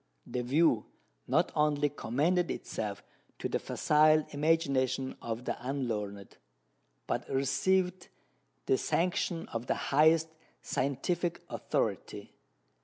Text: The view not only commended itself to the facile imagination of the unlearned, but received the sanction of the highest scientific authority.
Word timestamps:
The 0.25 0.41
view 0.41 0.87
not 1.27 1.51
only 1.53 1.87
commended 1.89 2.49
itself 2.49 3.03
to 3.37 3.47
the 3.47 3.59
facile 3.59 4.25
imagination 4.31 5.15
of 5.21 5.45
the 5.45 5.55
unlearned, 5.63 6.37
but 7.05 7.29
received 7.29 8.07
the 8.65 8.79
sanction 8.79 9.47
of 9.49 9.67
the 9.67 9.75
highest 9.75 10.29
scientific 10.63 11.43
authority. 11.51 12.33